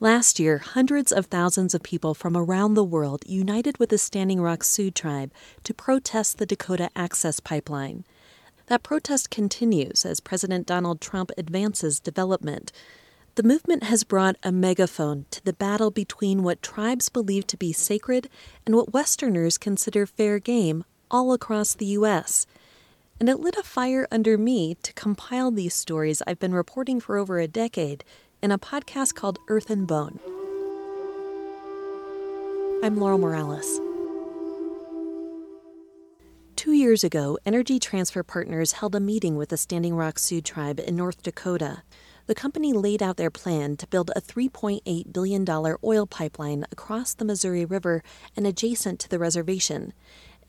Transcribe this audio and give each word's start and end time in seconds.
Last 0.00 0.38
year, 0.38 0.58
hundreds 0.58 1.10
of 1.10 1.26
thousands 1.26 1.74
of 1.74 1.82
people 1.82 2.14
from 2.14 2.36
around 2.36 2.74
the 2.74 2.84
world 2.84 3.24
united 3.26 3.78
with 3.78 3.88
the 3.88 3.98
Standing 3.98 4.40
Rock 4.40 4.62
Sioux 4.62 4.92
tribe 4.92 5.32
to 5.64 5.74
protest 5.74 6.38
the 6.38 6.46
Dakota 6.46 6.88
Access 6.94 7.40
Pipeline. 7.40 8.04
That 8.66 8.84
protest 8.84 9.28
continues 9.28 10.06
as 10.06 10.20
President 10.20 10.68
Donald 10.68 11.00
Trump 11.00 11.32
advances 11.36 11.98
development. 11.98 12.70
The 13.34 13.42
movement 13.42 13.82
has 13.82 14.04
brought 14.04 14.36
a 14.44 14.52
megaphone 14.52 15.26
to 15.32 15.44
the 15.44 15.52
battle 15.52 15.90
between 15.90 16.44
what 16.44 16.62
tribes 16.62 17.08
believe 17.08 17.48
to 17.48 17.56
be 17.56 17.72
sacred 17.72 18.28
and 18.64 18.76
what 18.76 18.92
Westerners 18.92 19.58
consider 19.58 20.06
fair 20.06 20.38
game 20.38 20.84
all 21.10 21.32
across 21.32 21.74
the 21.74 21.86
U.S. 21.86 22.46
And 23.18 23.28
it 23.28 23.40
lit 23.40 23.56
a 23.56 23.64
fire 23.64 24.06
under 24.12 24.38
me 24.38 24.76
to 24.76 24.92
compile 24.92 25.50
these 25.50 25.74
stories 25.74 26.22
I've 26.24 26.38
been 26.38 26.54
reporting 26.54 27.00
for 27.00 27.16
over 27.16 27.40
a 27.40 27.48
decade 27.48 28.04
in 28.42 28.52
a 28.52 28.58
podcast 28.58 29.14
called 29.14 29.38
Earth 29.48 29.70
and 29.70 29.86
Bone. 29.86 30.20
I'm 32.84 32.96
Laurel 32.96 33.18
Morales. 33.18 33.80
Two 36.54 36.72
years 36.72 37.02
ago, 37.02 37.38
Energy 37.44 37.78
Transfer 37.78 38.22
Partners 38.22 38.72
held 38.72 38.94
a 38.94 39.00
meeting 39.00 39.36
with 39.36 39.48
the 39.48 39.56
Standing 39.56 39.94
Rock 39.94 40.18
Sioux 40.18 40.40
tribe 40.40 40.78
in 40.78 40.96
North 40.96 41.22
Dakota. 41.22 41.82
The 42.26 42.34
company 42.34 42.72
laid 42.72 43.02
out 43.02 43.16
their 43.16 43.30
plan 43.30 43.76
to 43.78 43.86
build 43.86 44.10
a 44.14 44.20
$3.8 44.20 45.12
billion 45.12 45.46
oil 45.82 46.06
pipeline 46.06 46.64
across 46.70 47.14
the 47.14 47.24
Missouri 47.24 47.64
River 47.64 48.02
and 48.36 48.46
adjacent 48.46 49.00
to 49.00 49.08
the 49.08 49.18
reservation. 49.18 49.92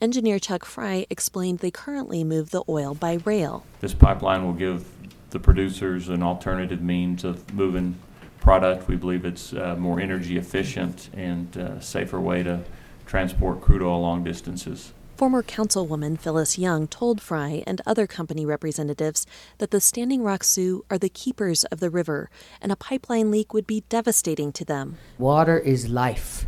Engineer 0.00 0.38
Chuck 0.38 0.64
Frey 0.64 1.06
explained 1.10 1.58
they 1.58 1.70
currently 1.70 2.22
move 2.22 2.50
the 2.50 2.64
oil 2.68 2.94
by 2.94 3.18
rail. 3.24 3.64
This 3.80 3.94
pipeline 3.94 4.44
will 4.44 4.52
give 4.52 4.84
the 5.30 5.38
producers 5.38 6.08
an 6.08 6.22
alternative 6.22 6.82
means 6.82 7.24
of 7.24 7.52
moving 7.54 7.96
product. 8.40 8.88
We 8.88 8.96
believe 8.96 9.24
it's 9.24 9.52
a 9.52 9.76
more 9.76 10.00
energy 10.00 10.36
efficient 10.36 11.10
and 11.14 11.56
uh, 11.56 11.80
safer 11.80 12.20
way 12.20 12.42
to 12.42 12.62
transport 13.06 13.60
crude 13.60 13.82
oil 13.82 14.00
long 14.00 14.24
distances. 14.24 14.92
Former 15.16 15.42
Councilwoman 15.42 16.18
Phyllis 16.18 16.58
Young 16.58 16.88
told 16.88 17.20
Frey 17.20 17.62
and 17.66 17.82
other 17.84 18.06
company 18.06 18.46
representatives 18.46 19.26
that 19.58 19.70
the 19.70 19.80
Standing 19.80 20.22
Rock 20.22 20.42
Sioux 20.42 20.82
are 20.90 20.96
the 20.96 21.10
keepers 21.10 21.64
of 21.64 21.78
the 21.78 21.90
river, 21.90 22.30
and 22.62 22.72
a 22.72 22.76
pipeline 22.76 23.30
leak 23.30 23.52
would 23.52 23.66
be 23.66 23.84
devastating 23.90 24.50
to 24.52 24.64
them. 24.64 24.96
Water 25.18 25.58
is 25.58 25.90
life. 25.90 26.46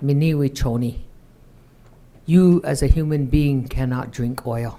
Miniwi 0.00 0.50
choni. 0.50 1.00
You, 2.26 2.60
as 2.62 2.80
a 2.80 2.86
human 2.86 3.26
being, 3.26 3.66
cannot 3.66 4.12
drink 4.12 4.46
oil. 4.46 4.78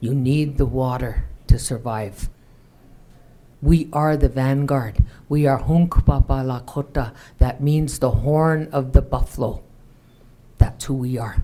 You 0.00 0.14
need 0.14 0.58
the 0.58 0.66
water 0.66 1.24
to 1.48 1.58
survive. 1.58 2.28
We 3.60 3.88
are 3.92 4.16
the 4.16 4.28
vanguard. 4.28 5.02
We 5.28 5.46
are 5.46 5.62
Hunkpapa 5.62 6.44
Lakota. 6.46 7.12
That 7.38 7.60
means 7.60 7.98
the 7.98 8.10
horn 8.10 8.68
of 8.70 8.92
the 8.92 9.02
buffalo. 9.02 9.62
That's 10.58 10.84
who 10.84 10.94
we 10.94 11.18
are. 11.18 11.42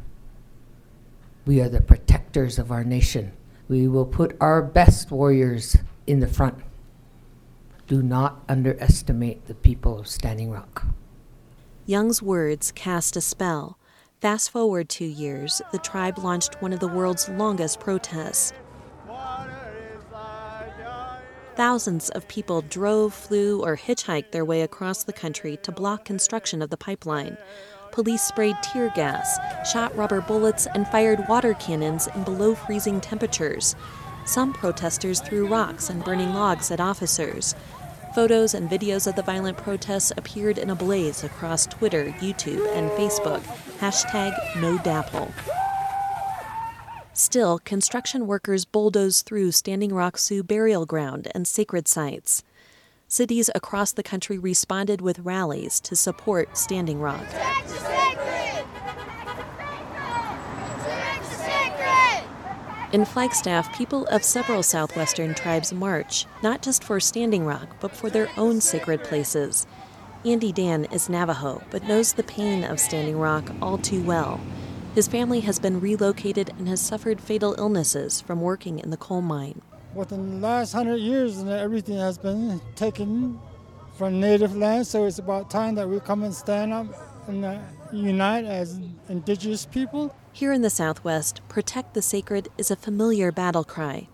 We 1.46 1.60
are 1.60 1.68
the 1.68 1.80
protectors 1.80 2.58
of 2.58 2.70
our 2.70 2.84
nation. 2.84 3.32
We 3.68 3.88
will 3.88 4.06
put 4.06 4.36
our 4.40 4.62
best 4.62 5.10
warriors 5.10 5.76
in 6.06 6.20
the 6.20 6.28
front. 6.28 6.62
Do 7.86 8.02
not 8.02 8.42
underestimate 8.48 9.46
the 9.46 9.54
people 9.54 9.98
of 9.98 10.06
Standing 10.06 10.50
Rock. 10.50 10.86
Young's 11.86 12.22
words 12.22 12.72
cast 12.72 13.16
a 13.16 13.20
spell. 13.20 13.78
Fast 14.20 14.50
forward 14.50 14.88
two 14.88 15.04
years, 15.04 15.60
the 15.70 15.78
tribe 15.78 16.16
launched 16.18 16.62
one 16.62 16.72
of 16.72 16.80
the 16.80 16.88
world's 16.88 17.28
longest 17.28 17.78
protests. 17.80 18.54
Thousands 21.56 22.10
of 22.10 22.26
people 22.28 22.62
drove, 22.62 23.14
flew, 23.14 23.62
or 23.62 23.76
hitchhiked 23.76 24.32
their 24.32 24.44
way 24.44 24.62
across 24.62 25.04
the 25.04 25.12
country 25.12 25.56
to 25.62 25.70
block 25.70 26.04
construction 26.04 26.62
of 26.62 26.70
the 26.70 26.76
pipeline 26.76 27.36
police 27.94 28.22
sprayed 28.22 28.56
tear 28.60 28.90
gas, 28.96 29.38
shot 29.70 29.94
rubber 29.96 30.20
bullets, 30.20 30.66
and 30.74 30.86
fired 30.88 31.24
water 31.28 31.54
cannons 31.54 32.08
in 32.08 32.24
below 32.24 32.52
freezing 32.52 33.00
temperatures. 33.00 33.76
Some 34.26 34.52
protesters 34.52 35.20
threw 35.20 35.46
rocks 35.46 35.90
and 35.90 36.04
burning 36.04 36.34
logs 36.34 36.72
at 36.72 36.80
officers. 36.80 37.54
Photos 38.12 38.54
and 38.54 38.68
videos 38.68 39.06
of 39.06 39.14
the 39.14 39.22
violent 39.22 39.56
protests 39.58 40.12
appeared 40.16 40.58
in 40.58 40.70
a 40.70 40.74
blaze 40.74 41.22
across 41.22 41.66
Twitter, 41.66 42.06
YouTube, 42.18 42.66
and 42.74 42.90
Facebook. 42.92 43.42
Hashtag 43.78 44.34
NoDAPL. 44.54 45.63
Still, 47.16 47.60
construction 47.60 48.26
workers 48.26 48.64
bulldozed 48.64 49.24
through 49.24 49.52
Standing 49.52 49.94
Rock 49.94 50.18
Sioux 50.18 50.42
burial 50.42 50.84
ground 50.84 51.28
and 51.32 51.46
sacred 51.46 51.86
sites. 51.86 52.42
Cities 53.06 53.48
across 53.54 53.92
the 53.92 54.02
country 54.02 54.36
responded 54.36 55.00
with 55.00 55.20
rallies 55.20 55.78
to 55.82 55.94
support 55.94 56.58
Standing 56.58 57.00
Rock. 57.00 57.24
In 62.92 63.04
Flagstaff, 63.04 63.72
people 63.76 64.06
of 64.06 64.24
several 64.24 64.64
southwestern 64.64 65.34
tribes 65.34 65.72
march, 65.72 66.26
not 66.42 66.62
just 66.62 66.82
for 66.82 66.98
Standing 66.98 67.46
Rock, 67.46 67.76
but 67.78 67.94
for 67.94 68.10
their 68.10 68.28
own 68.36 68.60
sacred 68.60 69.04
places. 69.04 69.68
Andy 70.24 70.50
Dan 70.50 70.86
is 70.86 71.08
Navajo, 71.08 71.62
but 71.70 71.84
knows 71.84 72.12
the 72.12 72.24
pain 72.24 72.64
of 72.64 72.80
Standing 72.80 73.18
Rock 73.20 73.52
all 73.62 73.78
too 73.78 74.02
well. 74.02 74.40
His 74.94 75.08
family 75.08 75.40
has 75.40 75.58
been 75.58 75.80
relocated 75.80 76.50
and 76.56 76.68
has 76.68 76.80
suffered 76.80 77.20
fatal 77.20 77.56
illnesses 77.58 78.20
from 78.20 78.40
working 78.40 78.78
in 78.78 78.90
the 78.90 78.96
coal 78.96 79.22
mine. 79.22 79.60
Within 79.92 80.40
the 80.40 80.46
last 80.46 80.72
hundred 80.72 80.98
years, 80.98 81.42
everything 81.42 81.96
has 81.96 82.16
been 82.16 82.60
taken 82.76 83.40
from 83.98 84.20
native 84.20 84.56
land, 84.56 84.86
so 84.86 85.04
it's 85.04 85.18
about 85.18 85.50
time 85.50 85.74
that 85.74 85.88
we 85.88 85.98
come 85.98 86.22
and 86.22 86.32
stand 86.32 86.72
up 86.72 86.86
and 87.26 87.44
uh, 87.44 87.58
unite 87.92 88.44
as 88.44 88.78
indigenous 89.08 89.66
people. 89.66 90.14
Here 90.32 90.52
in 90.52 90.62
the 90.62 90.70
Southwest, 90.70 91.40
protect 91.48 91.94
the 91.94 92.02
sacred 92.02 92.48
is 92.56 92.70
a 92.70 92.76
familiar 92.76 93.32
battle 93.32 93.64
cry. 93.64 94.06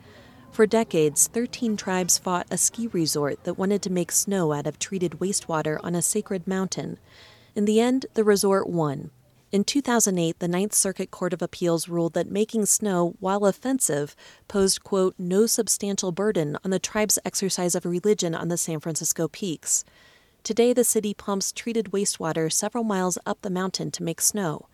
For 0.51 0.67
decades, 0.67 1.27
13 1.27 1.77
tribes 1.77 2.17
fought 2.17 2.47
a 2.51 2.57
ski 2.57 2.87
resort 2.87 3.45
that 3.45 3.59
wanted 3.59 3.83
to 3.83 3.93
make 3.93 4.11
snow 4.11 4.55
out 4.55 4.67
of 4.67 4.79
treated 4.79 5.19
wastewater 5.19 5.79
on 5.85 5.95
a 5.95 6.01
sacred 6.01 6.47
mountain. 6.47 6.99
In 7.55 7.67
the 7.67 7.83
end, 7.83 8.07
the 8.15 8.25
resort 8.25 8.67
won. 8.67 9.11
In 9.53 9.65
2008, 9.65 10.39
the 10.39 10.47
Ninth 10.47 10.75
Circuit 10.75 11.11
Court 11.11 11.33
of 11.33 11.43
Appeals 11.43 11.89
ruled 11.89 12.15
that 12.15 12.31
making 12.31 12.67
snow, 12.67 13.17
while 13.19 13.47
offensive, 13.47 14.15
posed, 14.47 14.85
quote, 14.85 15.15
no 15.19 15.47
substantial 15.47 16.13
burden 16.13 16.57
on 16.65 16.71
the 16.71 16.79
tribe's 16.79 17.19
exercise 17.25 17.75
of 17.75 17.85
religion 17.85 18.35
on 18.35 18.49
the 18.49 18.57
San 18.57 18.79
Francisco 18.79 19.27
peaks. 19.27 19.85
Today, 20.45 20.73
the 20.73 20.85
city 20.85 21.15
pumps 21.15 21.51
treated 21.51 21.87
wastewater 21.87 22.51
several 22.51 22.85
miles 22.85 23.19
up 23.27 23.43
the 23.43 23.51
mountain 23.51 23.91
to 23.91 24.03
make 24.03 24.21
snow 24.21 24.67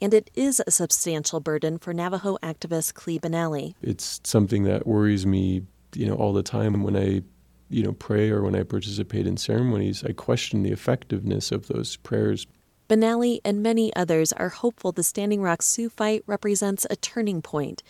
and 0.00 0.14
it 0.14 0.30
is 0.34 0.62
a 0.66 0.70
substantial 0.70 1.40
burden 1.40 1.78
for 1.78 1.92
Navajo 1.92 2.38
activist 2.42 2.94
Klee 2.94 3.20
Benally. 3.20 3.74
It's 3.82 4.20
something 4.24 4.64
that 4.64 4.86
worries 4.86 5.26
me, 5.26 5.62
you 5.94 6.06
know, 6.06 6.14
all 6.14 6.32
the 6.32 6.42
time 6.42 6.82
when 6.82 6.96
I, 6.96 7.22
you 7.68 7.82
know, 7.82 7.92
pray 7.92 8.30
or 8.30 8.42
when 8.42 8.56
I 8.56 8.62
participate 8.62 9.26
in 9.26 9.36
ceremonies. 9.36 10.02
I 10.04 10.12
question 10.12 10.62
the 10.62 10.72
effectiveness 10.72 11.52
of 11.52 11.66
those 11.68 11.96
prayers. 11.96 12.46
Benally 12.90 13.38
and 13.44 13.62
many 13.62 13.94
others 13.94 14.32
are 14.32 14.48
hopeful 14.48 14.90
the 14.90 15.04
Standing 15.04 15.40
Rock 15.40 15.62
Sioux 15.62 15.88
fight 15.88 16.24
represents 16.26 16.84
a 16.90 16.96
turning 16.96 17.40
point. 17.40 17.84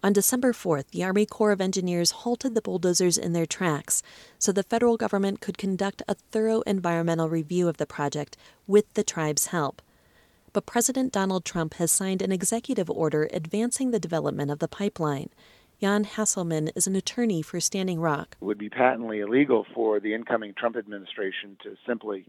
On 0.00 0.12
December 0.12 0.52
4th, 0.52 0.90
the 0.92 1.02
Army 1.02 1.26
Corps 1.26 1.50
of 1.50 1.60
Engineers 1.60 2.12
halted 2.12 2.54
the 2.54 2.62
bulldozers 2.62 3.18
in 3.18 3.32
their 3.32 3.46
tracks 3.46 4.00
so 4.38 4.52
the 4.52 4.62
federal 4.62 4.96
government 4.96 5.40
could 5.40 5.58
conduct 5.58 6.04
a 6.06 6.14
thorough 6.14 6.60
environmental 6.60 7.28
review 7.28 7.68
of 7.68 7.78
the 7.78 7.86
project 7.86 8.36
with 8.68 8.84
the 8.94 9.02
tribe's 9.02 9.46
help 9.46 9.82
but 10.54 10.66
President 10.66 11.12
Donald 11.12 11.44
Trump 11.44 11.74
has 11.74 11.90
signed 11.90 12.22
an 12.22 12.32
executive 12.32 12.88
order 12.88 13.28
advancing 13.32 13.90
the 13.90 13.98
development 13.98 14.50
of 14.50 14.60
the 14.60 14.68
pipeline. 14.68 15.28
Jan 15.80 16.04
Hasselman 16.04 16.70
is 16.76 16.86
an 16.86 16.94
attorney 16.94 17.42
for 17.42 17.58
Standing 17.58 18.00
Rock. 18.00 18.36
It 18.40 18.44
would 18.44 18.56
be 18.56 18.70
patently 18.70 19.18
illegal 19.18 19.66
for 19.74 19.98
the 19.98 20.14
incoming 20.14 20.54
Trump 20.56 20.76
administration 20.76 21.58
to 21.64 21.74
simply 21.86 22.26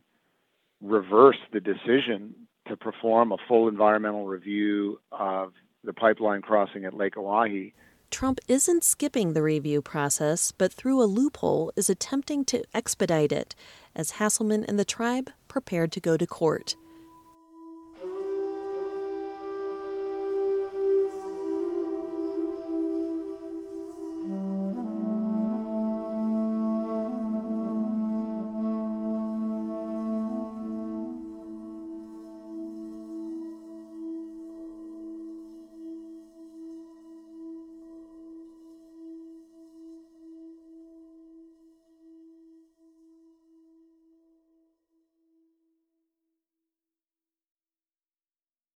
reverse 0.82 1.38
the 1.54 1.60
decision 1.60 2.34
to 2.68 2.76
perform 2.76 3.32
a 3.32 3.38
full 3.48 3.68
environmental 3.68 4.26
review 4.26 5.00
of 5.12 5.54
the 5.84 5.94
pipeline 5.94 6.42
crossing 6.42 6.86
at 6.86 6.94
Lake 6.94 7.16
Oahe. 7.16 7.74
Trump 8.12 8.40
isn't 8.48 8.84
skipping 8.84 9.34
the 9.34 9.44
review 9.44 9.82
process, 9.82 10.52
but 10.52 10.72
through 10.72 11.02
a 11.02 11.06
loophole 11.06 11.72
is 11.76 11.90
attempting 11.90 12.46
to 12.46 12.64
expedite 12.74 13.32
it, 13.32 13.56
as 13.96 14.14
Hasselman 14.14 14.66
and 14.68 14.80
the 14.80 14.86
tribe 14.86 15.32
prepared 15.48 15.92
to 15.94 16.00
go 16.00 16.18
to 16.18 16.26
court. 16.26 16.76